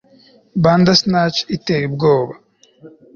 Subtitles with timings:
[0.63, 2.33] Bandersnatch iteye ubwoba